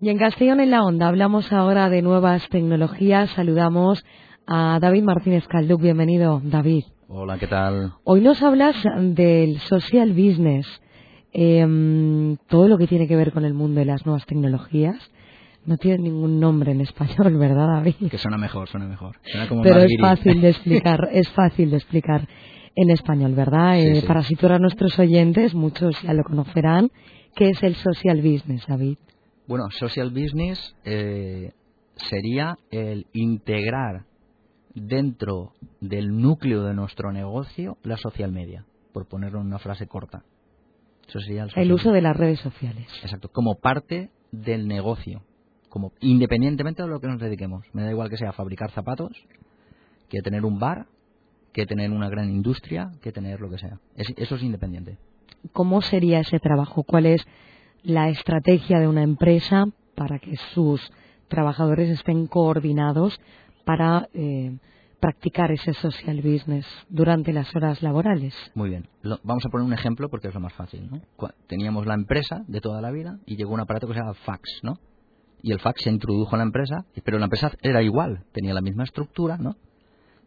Y 0.00 0.08
en 0.08 0.18
Castellón 0.18 0.60
en 0.60 0.70
la 0.70 0.82
Onda 0.82 1.08
hablamos 1.08 1.52
ahora 1.52 1.90
de 1.90 2.00
nuevas 2.00 2.48
tecnologías. 2.48 3.30
Saludamos 3.30 4.02
a 4.46 4.78
David 4.80 5.02
Martínez 5.02 5.46
Calduc. 5.46 5.80
Bienvenido, 5.82 6.40
David. 6.42 6.84
Hola, 7.08 7.38
¿qué 7.38 7.46
tal? 7.46 7.92
Hoy 8.04 8.22
nos 8.22 8.42
hablas 8.42 8.76
del 8.98 9.58
social 9.58 10.12
business, 10.12 10.66
em, 11.32 12.36
todo 12.48 12.68
lo 12.68 12.78
que 12.78 12.86
tiene 12.86 13.06
que 13.08 13.16
ver 13.16 13.32
con 13.32 13.44
el 13.44 13.52
mundo 13.52 13.80
de 13.80 13.86
las 13.86 14.06
nuevas 14.06 14.24
tecnologías. 14.24 14.96
No 15.66 15.76
tiene 15.76 15.98
ningún 16.04 16.40
nombre 16.40 16.72
en 16.72 16.80
español, 16.80 17.36
¿verdad, 17.38 17.66
David? 17.66 18.08
Que 18.10 18.16
suena 18.16 18.38
mejor, 18.38 18.68
suena 18.68 18.86
mejor. 18.86 19.16
Suena 19.24 19.48
como 19.48 19.62
Pero 19.62 19.80
es 19.80 19.92
fácil 20.00 20.40
de 20.40 20.48
explicar, 20.48 21.08
es 21.12 21.28
fácil 21.30 21.70
de 21.70 21.76
explicar 21.76 22.26
en 22.74 22.88
español, 22.90 23.34
¿verdad? 23.34 23.74
Sí, 23.78 23.86
Eh, 23.88 23.94
sí. 23.96 24.06
Para 24.06 24.22
situar 24.22 24.52
a 24.52 24.58
nuestros 24.58 24.98
oyentes, 24.98 25.54
muchos 25.54 26.00
ya 26.00 26.14
lo 26.14 26.22
conocerán, 26.22 26.88
¿qué 27.34 27.50
es 27.50 27.62
el 27.62 27.74
social 27.74 28.22
business, 28.22 28.64
David? 28.66 28.96
Bueno, 29.50 29.68
social 29.72 30.10
business 30.10 30.76
eh, 30.84 31.50
sería 31.96 32.56
el 32.70 33.08
integrar 33.12 34.04
dentro 34.76 35.54
del 35.80 36.20
núcleo 36.20 36.62
de 36.62 36.72
nuestro 36.72 37.10
negocio 37.10 37.76
la 37.82 37.96
social 37.96 38.30
media, 38.30 38.64
por 38.92 39.08
ponerlo 39.08 39.40
en 39.40 39.48
una 39.48 39.58
frase 39.58 39.88
corta. 39.88 40.22
Eso 41.08 41.18
sería 41.18 41.42
el, 41.42 41.48
social 41.48 41.64
El 41.66 41.72
uso 41.72 41.90
de 41.90 42.00
las 42.00 42.16
redes 42.16 42.38
sociales. 42.38 42.86
Exacto, 43.02 43.28
como 43.32 43.56
parte 43.56 44.10
del 44.30 44.68
negocio, 44.68 45.22
como 45.68 45.90
independientemente 45.98 46.84
de 46.84 46.88
lo 46.88 47.00
que 47.00 47.08
nos 47.08 47.18
dediquemos. 47.20 47.66
Me 47.72 47.82
da 47.82 47.90
igual 47.90 48.08
que 48.08 48.18
sea 48.18 48.32
fabricar 48.32 48.70
zapatos, 48.70 49.10
que 50.08 50.20
tener 50.20 50.44
un 50.44 50.60
bar, 50.60 50.86
que 51.52 51.66
tener 51.66 51.90
una 51.90 52.08
gran 52.08 52.30
industria, 52.30 52.92
que 53.02 53.10
tener 53.10 53.40
lo 53.40 53.50
que 53.50 53.58
sea. 53.58 53.80
Es- 53.96 54.14
eso 54.16 54.36
es 54.36 54.44
independiente. 54.44 54.96
¿Cómo 55.52 55.82
sería 55.82 56.20
ese 56.20 56.38
trabajo? 56.38 56.84
¿Cuál 56.84 57.06
es 57.06 57.26
la 57.82 58.08
estrategia 58.08 58.78
de 58.78 58.88
una 58.88 59.02
empresa 59.02 59.66
para 59.94 60.18
que 60.18 60.36
sus 60.54 60.80
trabajadores 61.28 61.88
estén 61.90 62.26
coordinados 62.26 63.20
para 63.64 64.08
eh, 64.14 64.56
practicar 65.00 65.50
ese 65.52 65.72
social 65.74 66.20
business 66.22 66.66
durante 66.88 67.32
las 67.32 67.54
horas 67.56 67.82
laborales? 67.82 68.34
Muy 68.54 68.68
bien. 68.70 68.88
Lo- 69.02 69.20
vamos 69.22 69.44
a 69.46 69.48
poner 69.48 69.66
un 69.66 69.72
ejemplo 69.72 70.08
porque 70.08 70.28
es 70.28 70.34
lo 70.34 70.40
más 70.40 70.52
fácil. 70.52 70.88
¿no? 70.90 71.00
Teníamos 71.46 71.86
la 71.86 71.94
empresa 71.94 72.42
de 72.48 72.60
toda 72.60 72.80
la 72.80 72.90
vida 72.90 73.18
y 73.26 73.36
llegó 73.36 73.52
un 73.54 73.60
aparato 73.60 73.86
que 73.86 73.94
se 73.94 74.00
llama 74.00 74.14
fax, 74.14 74.42
¿no? 74.62 74.78
Y 75.42 75.52
el 75.52 75.60
fax 75.60 75.82
se 75.82 75.90
introdujo 75.90 76.34
en 76.36 76.40
la 76.40 76.44
empresa, 76.44 76.84
pero 77.02 77.18
la 77.18 77.24
empresa 77.24 77.50
era 77.62 77.82
igual, 77.82 78.24
tenía 78.32 78.52
la 78.52 78.60
misma 78.60 78.84
estructura, 78.84 79.38
¿no? 79.38 79.56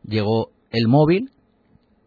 Llegó 0.04 0.50
el 0.72 0.88
móvil 0.88 1.30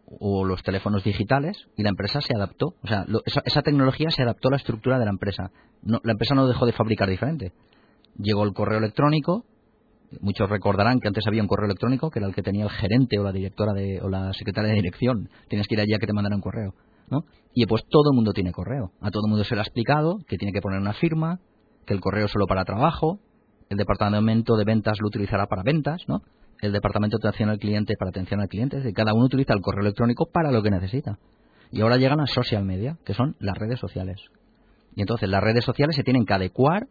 o 0.07 0.45
los 0.45 0.63
teléfonos 0.63 1.03
digitales 1.03 1.57
y 1.75 1.83
la 1.83 1.89
empresa 1.89 2.21
se 2.21 2.33
adaptó. 2.35 2.75
O 2.81 2.87
sea, 2.87 3.03
lo- 3.07 3.21
esa, 3.25 3.41
esa 3.45 3.61
tecnología 3.61 4.09
se 4.09 4.23
adaptó 4.23 4.47
a 4.47 4.51
la 4.51 4.57
estructura 4.57 4.97
de 4.99 5.05
la 5.05 5.11
empresa. 5.11 5.51
No, 5.83 5.99
la 6.03 6.13
empresa 6.13 6.33
no 6.35 6.47
dejó 6.47 6.65
de 6.65 6.71
fabricar 6.73 7.09
diferente. 7.09 7.51
Llegó 8.17 8.43
el 8.43 8.53
correo 8.53 8.79
electrónico. 8.79 9.45
Muchos 10.21 10.49
recordarán 10.49 10.99
que 11.01 11.09
antes 11.09 11.27
había 11.27 11.41
un 11.41 11.47
correo 11.49 11.65
electrónico 11.65 12.09
que 12.09 12.19
era 12.19 12.27
el 12.29 12.33
que 12.33 12.41
tenía 12.41 12.63
el 12.63 12.69
gerente 12.69 13.19
o 13.19 13.23
la 13.23 13.33
directora 13.33 13.73
de, 13.73 13.99
o 14.01 14.07
la 14.09 14.31
secretaria 14.33 14.69
de 14.69 14.75
dirección. 14.77 15.29
Tienes 15.49 15.67
que 15.67 15.75
ir 15.75 15.81
allí 15.81 15.93
a 15.93 15.99
que 15.99 16.07
te 16.07 16.13
mandaran 16.13 16.37
un 16.37 16.41
correo. 16.41 16.73
¿no? 17.09 17.23
Y 17.53 17.65
pues 17.65 17.83
todo 17.89 18.11
el 18.11 18.15
mundo 18.15 18.31
tiene 18.33 18.51
correo. 18.51 18.91
A 19.01 19.11
todo 19.11 19.23
el 19.25 19.29
mundo 19.29 19.43
se 19.43 19.55
le 19.55 19.61
ha 19.61 19.63
explicado 19.63 20.19
que 20.27 20.37
tiene 20.37 20.53
que 20.53 20.61
poner 20.61 20.79
una 20.79 20.93
firma, 20.93 21.39
que 21.85 21.93
el 21.93 21.99
correo 21.99 22.25
es 22.25 22.31
solo 22.31 22.47
para 22.47 22.63
trabajo, 22.65 23.19
el 23.69 23.77
departamento 23.77 24.55
de 24.55 24.63
ventas 24.63 24.97
lo 25.01 25.07
utilizará 25.07 25.47
para 25.47 25.63
ventas, 25.63 26.01
¿no? 26.07 26.21
El 26.61 26.71
departamento 26.71 27.17
de 27.17 27.27
atención 27.27 27.49
al 27.49 27.59
cliente 27.59 27.95
para 27.97 28.09
atención 28.09 28.41
al 28.41 28.47
cliente, 28.47 28.77
es 28.77 28.93
cada 28.93 29.13
uno 29.13 29.25
utiliza 29.25 29.53
el 29.53 29.61
correo 29.61 29.81
electrónico 29.81 30.27
para 30.31 30.51
lo 30.51 30.63
que 30.63 30.71
necesita. 30.71 31.19
Y 31.71 31.81
ahora 31.81 31.97
llegan 31.97 32.17
las 32.17 32.31
social 32.31 32.63
media, 32.63 32.97
que 33.05 33.13
son 33.13 33.35
las 33.39 33.57
redes 33.57 33.79
sociales. 33.79 34.21
Y 34.95 35.01
entonces 35.01 35.29
las 35.29 35.43
redes 35.43 35.63
sociales 35.63 35.95
se 35.95 36.03
tienen 36.03 36.25
que 36.25 36.33
adecuar 36.33 36.87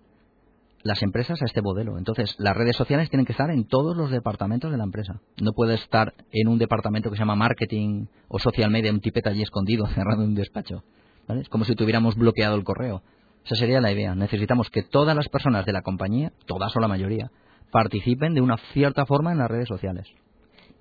las 0.86 1.02
empresas 1.02 1.42
a 1.42 1.44
este 1.44 1.62
modelo. 1.62 1.98
Entonces, 1.98 2.36
las 2.38 2.56
redes 2.56 2.76
sociales 2.76 3.10
tienen 3.10 3.26
que 3.26 3.32
estar 3.32 3.50
en 3.50 3.66
todos 3.66 3.96
los 3.96 4.10
departamentos 4.10 4.70
de 4.70 4.78
la 4.78 4.84
empresa. 4.84 5.20
No 5.42 5.52
puede 5.52 5.74
estar 5.74 6.14
en 6.30 6.48
un 6.48 6.58
departamento 6.58 7.10
que 7.10 7.16
se 7.16 7.22
llama 7.22 7.34
marketing 7.34 8.06
o 8.28 8.38
social 8.38 8.70
media, 8.70 8.92
un 8.92 9.00
tipete 9.00 9.28
allí 9.28 9.42
escondido, 9.42 9.86
cerrado 9.94 10.22
en 10.22 10.28
un 10.28 10.34
despacho. 10.34 10.84
¿vale? 11.26 11.42
Es 11.42 11.48
como 11.48 11.64
si 11.64 11.74
tuviéramos 11.74 12.14
bloqueado 12.14 12.54
el 12.54 12.64
correo. 12.64 13.02
Esa 13.44 13.56
sería 13.56 13.80
la 13.80 13.92
idea. 13.92 14.14
Necesitamos 14.14 14.70
que 14.70 14.82
todas 14.82 15.16
las 15.16 15.28
personas 15.28 15.66
de 15.66 15.72
la 15.72 15.82
compañía, 15.82 16.32
todas 16.46 16.74
o 16.76 16.80
la 16.80 16.88
mayoría, 16.88 17.30
participen 17.70 18.34
de 18.34 18.40
una 18.40 18.56
cierta 18.72 19.06
forma 19.06 19.32
en 19.32 19.38
las 19.38 19.50
redes 19.50 19.68
sociales. 19.68 20.06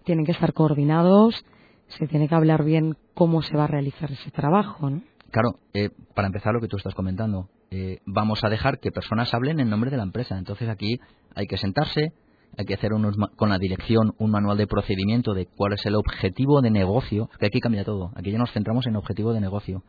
Tienen 0.04 0.26
que 0.26 0.32
estar 0.32 0.54
coordinados, 0.54 1.46
se 1.88 2.08
tiene 2.08 2.28
que 2.28 2.36
hablar 2.36 2.64
bien 2.64 2.96
cómo 3.14 3.42
se 3.42 3.56
va 3.58 3.66
a 3.66 3.68
realizar 3.68 4.12
ese 4.12 4.32
trabajo, 4.32 4.90
¿no? 4.90 5.02
Claro, 5.32 5.60
eh, 5.74 5.90
para 6.14 6.28
empezar 6.28 6.54
lo 6.54 6.62
que 6.62 6.68
tú 6.68 6.78
estás 6.78 6.96
comentando, 6.96 7.50
eh, 7.70 8.00
vamos 8.06 8.44
a 8.44 8.50
dejar 8.50 8.80
que 8.80 8.92
personas 8.92 9.34
hablen 9.34 9.60
en 9.60 9.70
nombre 9.70 9.92
de 9.92 9.98
la 9.98 10.04
empresa. 10.04 10.38
Entonces 10.38 10.70
aquí 10.70 11.00
hay 11.36 11.46
que 11.48 11.58
sentarse, 11.58 12.14
hay 12.58 12.66
que 12.66 12.76
hacer 12.76 12.94
unos 12.94 13.18
con 13.36 13.50
la 13.50 13.58
dirección 13.58 14.14
un 14.18 14.32
manual 14.32 14.58
de 14.58 14.68
procedimiento 14.68 15.34
de 15.34 15.48
cuál 15.48 15.74
es 15.74 15.86
el 15.86 15.96
objetivo 15.96 16.62
de 16.62 16.72
negocio, 16.72 17.30
que 17.38 17.48
aquí 17.48 17.60
cambia 17.60 17.84
todo. 17.84 18.12
Aquí 18.16 18.32
ya 18.32 18.38
nos 18.38 18.54
centramos 18.54 18.88
en 18.88 18.96
objetivo 18.96 19.34
de 19.34 19.42
negocio. 19.42 19.84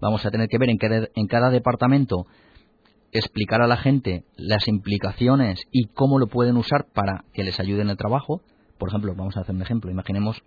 Vamos 0.00 0.26
a 0.26 0.30
tener 0.30 0.48
que 0.48 0.58
ver 0.58 0.68
en 0.68 0.76
cada, 0.76 1.08
en 1.14 1.26
cada 1.26 1.50
departamento 1.50 2.26
explicar 3.12 3.60
a 3.62 3.66
la 3.66 3.76
gente 3.76 4.24
las 4.36 4.68
implicaciones 4.68 5.60
y 5.70 5.86
cómo 5.86 6.18
lo 6.18 6.26
pueden 6.26 6.56
usar 6.56 6.86
para 6.92 7.24
que 7.32 7.44
les 7.44 7.58
ayude 7.60 7.82
en 7.82 7.90
el 7.90 7.96
trabajo. 7.96 8.42
Por 8.78 8.88
ejemplo, 8.88 9.14
vamos 9.14 9.36
a 9.36 9.40
hacer 9.40 9.54
un 9.54 9.62
ejemplo. 9.62 9.90
Imaginemos 9.90 10.42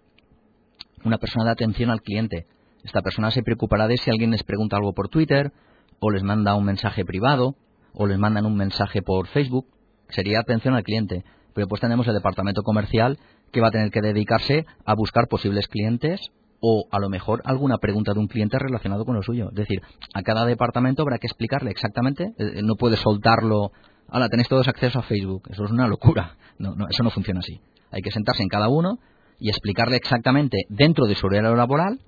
una 1.04 1.18
persona 1.18 1.46
de 1.46 1.52
atención 1.52 1.90
al 1.90 2.02
cliente. 2.02 2.48
Esta 2.84 3.02
persona 3.02 3.32
se 3.32 3.44
preocupará 3.44 3.88
de 3.88 3.98
si 3.98 4.10
alguien 4.10 4.32
les 4.32 4.44
pregunta 4.44 4.78
algo 4.78 4.94
por 4.94 5.10
Twitter, 5.10 5.52
o 6.00 6.12
les 6.12 6.24
manda 6.24 6.56
un 6.56 6.66
mensaje 6.66 7.06
privado, 7.06 7.56
o 7.94 8.08
les 8.08 8.18
mandan 8.18 8.46
un 8.46 8.56
mensaje 8.56 9.02
por 9.02 9.28
Facebook. 9.28 9.68
Sería 10.10 10.40
atención 10.40 10.74
al 10.74 10.84
cliente. 10.84 11.24
Pero 11.54 11.68
pues 11.68 11.82
tenemos 11.82 12.08
el 12.08 12.14
departamento 12.14 12.64
comercial 12.64 13.20
que 13.52 13.62
va 13.62 13.68
a 13.68 13.72
tener 13.72 13.92
que 13.92 14.02
dedicarse 14.02 14.66
a 14.86 14.96
buscar 14.96 15.28
posibles 15.28 15.68
clientes 15.68 16.20
o 16.66 16.88
a 16.90 17.00
lo 17.00 17.10
mejor 17.10 17.42
alguna 17.44 17.78
pregunta 17.78 18.14
de 18.14 18.20
un 18.20 18.28
cliente 18.28 18.58
relacionado 18.58 19.04
con 19.04 19.16
lo 19.16 19.22
suyo. 19.22 19.50
Es 19.50 19.56
decir, 19.56 19.82
a 20.14 20.22
cada 20.22 20.46
departamento 20.46 21.02
habrá 21.02 21.18
que 21.18 21.28
explicarle 21.28 21.72
exactamente, 21.72 22.34
eh, 22.38 22.62
no 22.64 22.76
puede 22.76 22.96
soltarlo, 22.96 23.74
ahora 24.08 24.30
tenéis 24.30 24.48
todos 24.48 24.70
acceso 24.70 25.00
a 25.00 25.04
Facebook, 25.04 25.44
eso 25.50 25.66
es 25.66 25.72
una 25.72 25.88
locura, 25.88 26.38
no, 26.58 26.74
no, 26.74 26.88
eso 26.88 27.04
no 27.04 27.10
funciona 27.10 27.42
así. 27.42 27.60
Hay 27.92 28.02
que 28.02 28.12
sentarse 28.12 28.44
en 28.44 28.48
cada 28.48 28.70
uno 28.70 29.00
y 29.40 29.50
explicarle 29.50 29.98
exactamente 29.98 30.66
dentro 30.70 31.06
de 31.06 31.16
su 31.16 31.28
horario 31.28 31.54
laboral 31.54 32.00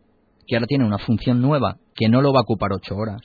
que 0.47 0.55
ahora 0.55 0.67
tiene 0.67 0.85
una 0.85 0.99
función 0.99 1.41
nueva 1.41 1.75
que 1.93 2.07
no 2.07 2.21
lo 2.21 2.31
va 2.31 2.39
a 2.39 2.43
ocupar 2.43 2.71
ocho 2.71 2.95
horas, 2.95 3.21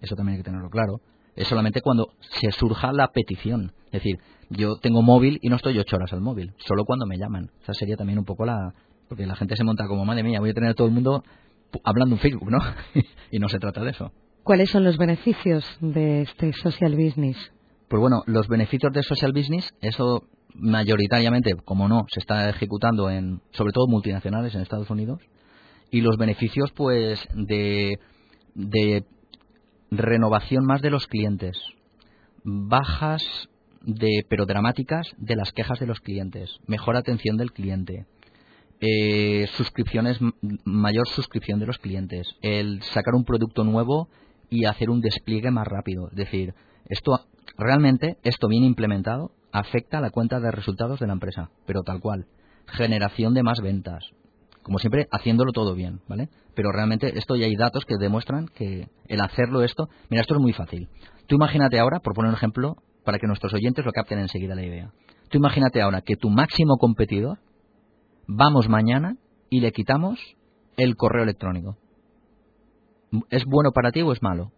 eso 0.00 0.16
también 0.16 0.34
hay 0.34 0.40
que 0.40 0.50
tenerlo 0.50 0.68
claro, 0.68 1.00
es 1.36 1.46
solamente 1.46 1.80
cuando 1.80 2.08
se 2.40 2.50
surja 2.50 2.92
la 2.92 3.08
petición. 3.08 3.72
Es 3.86 4.02
decir, 4.02 4.18
yo 4.50 4.76
tengo 4.78 5.02
móvil 5.02 5.38
y 5.42 5.48
no 5.48 5.56
estoy 5.56 5.78
ocho 5.78 5.96
horas 5.96 6.12
al 6.12 6.20
móvil, 6.20 6.54
solo 6.66 6.84
cuando 6.84 7.06
me 7.06 7.18
llaman. 7.18 7.50
Esa 7.62 7.72
sería 7.72 7.96
también 7.96 8.18
un 8.18 8.24
poco 8.24 8.44
la... 8.44 8.74
Porque 9.12 9.26
la 9.26 9.36
gente 9.36 9.56
se 9.56 9.64
monta 9.64 9.86
como, 9.88 10.06
madre 10.06 10.22
mía, 10.22 10.40
voy 10.40 10.48
a 10.48 10.54
tener 10.54 10.70
a 10.70 10.74
todo 10.74 10.86
el 10.86 10.94
mundo 10.94 11.22
hablando 11.84 12.14
en 12.14 12.20
Facebook, 12.22 12.50
¿no? 12.50 12.60
y 13.30 13.38
no 13.40 13.50
se 13.50 13.58
trata 13.58 13.84
de 13.84 13.90
eso. 13.90 14.10
¿Cuáles 14.42 14.70
son 14.70 14.84
los 14.84 14.96
beneficios 14.96 15.66
de 15.82 16.22
este 16.22 16.54
social 16.54 16.96
business? 16.96 17.36
Pues 17.90 18.00
bueno, 18.00 18.22
los 18.24 18.48
beneficios 18.48 18.90
de 18.90 19.02
social 19.02 19.32
business, 19.34 19.68
eso 19.82 20.22
mayoritariamente, 20.54 21.56
como 21.62 21.88
no, 21.88 22.06
se 22.08 22.20
está 22.20 22.48
ejecutando 22.48 23.10
en, 23.10 23.42
sobre 23.50 23.74
todo 23.74 23.86
multinacionales 23.86 24.54
en 24.54 24.62
Estados 24.62 24.88
Unidos, 24.88 25.20
y 25.90 26.00
los 26.00 26.16
beneficios, 26.16 26.72
pues, 26.74 27.22
de, 27.34 27.98
de 28.54 29.04
renovación 29.90 30.64
más 30.64 30.80
de 30.80 30.88
los 30.88 31.06
clientes, 31.06 31.58
bajas 32.44 33.22
de, 33.82 34.24
pero 34.26 34.46
dramáticas, 34.46 35.06
de 35.18 35.36
las 35.36 35.52
quejas 35.52 35.80
de 35.80 35.86
los 35.86 36.00
clientes, 36.00 36.56
mejor 36.66 36.96
atención 36.96 37.36
del 37.36 37.52
cliente, 37.52 38.06
eh, 38.84 39.46
suscripciones, 39.54 40.18
mayor 40.64 41.06
suscripción 41.06 41.60
de 41.60 41.66
los 41.66 41.78
clientes, 41.78 42.26
el 42.42 42.82
sacar 42.82 43.14
un 43.14 43.24
producto 43.24 43.62
nuevo 43.62 44.08
y 44.50 44.64
hacer 44.64 44.90
un 44.90 45.00
despliegue 45.00 45.52
más 45.52 45.68
rápido. 45.68 46.08
Es 46.08 46.16
decir, 46.16 46.54
esto 46.86 47.20
realmente, 47.56 48.18
esto 48.24 48.48
bien 48.48 48.64
implementado, 48.64 49.30
afecta 49.52 49.98
a 49.98 50.00
la 50.00 50.10
cuenta 50.10 50.40
de 50.40 50.50
resultados 50.50 50.98
de 50.98 51.06
la 51.06 51.12
empresa, 51.12 51.50
pero 51.64 51.82
tal 51.82 52.00
cual. 52.00 52.26
Generación 52.66 53.34
de 53.34 53.44
más 53.44 53.60
ventas. 53.60 54.04
Como 54.64 54.78
siempre, 54.80 55.06
haciéndolo 55.12 55.52
todo 55.52 55.76
bien, 55.76 56.00
¿vale? 56.08 56.28
Pero 56.56 56.72
realmente 56.72 57.16
esto 57.16 57.36
ya 57.36 57.46
hay 57.46 57.54
datos 57.54 57.84
que 57.84 57.94
demuestran 58.00 58.48
que 58.48 58.88
el 59.06 59.20
hacerlo 59.20 59.62
esto, 59.62 59.88
mira, 60.10 60.22
esto 60.22 60.34
es 60.34 60.40
muy 60.40 60.52
fácil. 60.52 60.88
Tú 61.28 61.36
imagínate 61.36 61.78
ahora, 61.78 62.00
por 62.00 62.14
poner 62.14 62.30
un 62.30 62.36
ejemplo, 62.36 62.74
para 63.04 63.18
que 63.18 63.28
nuestros 63.28 63.54
oyentes 63.54 63.84
lo 63.84 63.92
capten 63.92 64.18
enseguida 64.18 64.56
la 64.56 64.66
idea. 64.66 64.90
Tú 65.28 65.38
imagínate 65.38 65.80
ahora 65.80 66.00
que 66.00 66.16
tu 66.16 66.30
máximo 66.30 66.78
competidor, 66.78 67.38
vamos 68.26 68.68
mañana 68.68 69.16
y 69.50 69.60
le 69.60 69.72
quitamos 69.72 70.18
el 70.76 70.96
correo 70.96 71.22
electrónico. 71.22 71.76
¿Es 73.30 73.44
bueno 73.44 73.72
para 73.72 73.92
ti 73.92 74.00
o 74.02 74.12
es 74.12 74.22
malo? 74.22 74.52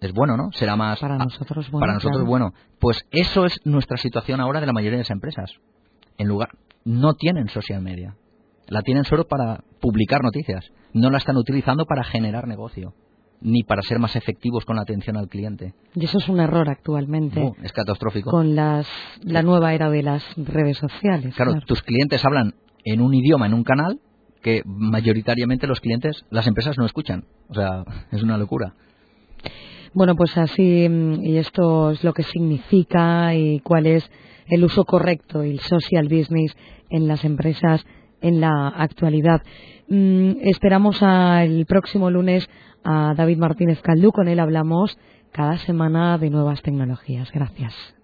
Es 0.00 0.12
bueno, 0.12 0.36
¿no? 0.36 0.52
Será 0.52 0.76
más... 0.76 1.00
Para 1.00 1.16
nosotros, 1.18 1.70
bueno, 1.70 1.80
para 1.80 1.94
nosotros 1.94 2.18
claro. 2.18 2.30
bueno. 2.30 2.54
Pues 2.78 3.06
eso 3.10 3.46
es 3.46 3.58
nuestra 3.64 3.96
situación 3.96 4.40
ahora 4.40 4.60
de 4.60 4.66
la 4.66 4.72
mayoría 4.72 4.98
de 4.98 5.04
las 5.04 5.10
empresas. 5.10 5.50
En 6.18 6.28
lugar, 6.28 6.50
no 6.84 7.14
tienen 7.14 7.48
social 7.48 7.82
media. 7.82 8.14
La 8.68 8.82
tienen 8.82 9.04
solo 9.04 9.26
para 9.26 9.64
publicar 9.80 10.22
noticias. 10.22 10.70
No 10.92 11.10
la 11.10 11.18
están 11.18 11.36
utilizando 11.36 11.86
para 11.86 12.04
generar 12.04 12.46
negocio. 12.46 12.94
ni 13.40 13.62
para 13.62 13.82
ser 13.82 13.98
más 13.98 14.16
efectivos 14.16 14.64
con 14.64 14.76
la 14.76 14.82
atención 14.82 15.16
al 15.16 15.28
cliente. 15.28 15.74
Y 15.94 16.04
eso 16.04 16.18
es 16.18 16.28
un 16.28 16.40
error 16.40 16.68
actualmente. 16.68 17.40
Uh, 17.40 17.54
es 17.62 17.72
catastrófico. 17.72 18.30
Con 18.30 18.54
las, 18.54 18.86
la 19.22 19.42
nueva 19.42 19.74
era 19.74 19.90
de 19.90 20.02
las 20.02 20.22
redes 20.36 20.78
sociales. 20.78 21.34
Claro, 21.34 21.52
claro, 21.52 21.66
tus 21.66 21.82
clientes 21.82 22.24
hablan 22.24 22.54
en 22.86 23.00
un 23.00 23.12
idioma, 23.12 23.46
en 23.46 23.54
un 23.54 23.64
canal, 23.64 24.00
que 24.42 24.62
mayoritariamente 24.64 25.66
los 25.66 25.80
clientes, 25.80 26.24
las 26.30 26.46
empresas 26.46 26.78
no 26.78 26.86
escuchan. 26.86 27.24
O 27.48 27.54
sea, 27.54 27.84
es 28.12 28.22
una 28.22 28.38
locura. 28.38 28.74
Bueno, 29.92 30.14
pues 30.14 30.36
así, 30.38 30.86
y 31.22 31.36
esto 31.36 31.90
es 31.90 32.04
lo 32.04 32.12
que 32.12 32.22
significa 32.22 33.34
y 33.34 33.60
cuál 33.60 33.86
es 33.86 34.08
el 34.48 34.62
uso 34.64 34.84
correcto 34.84 35.42
y 35.42 35.50
el 35.50 35.60
social 35.60 36.08
business 36.08 36.56
en 36.90 37.08
las 37.08 37.24
empresas 37.24 37.84
en 38.20 38.40
la 38.40 38.68
actualidad. 38.68 39.42
Mm, 39.88 40.32
esperamos 40.42 41.00
el 41.02 41.66
próximo 41.66 42.10
lunes 42.10 42.48
a 42.84 43.14
David 43.16 43.38
Martínez 43.38 43.80
Caldú. 43.82 44.12
Con 44.12 44.28
él 44.28 44.38
hablamos 44.38 44.96
cada 45.32 45.58
semana 45.58 46.18
de 46.18 46.30
nuevas 46.30 46.62
tecnologías. 46.62 47.30
Gracias. 47.32 47.95